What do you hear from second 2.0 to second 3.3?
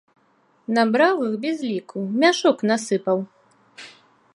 у мяшок насыпаў!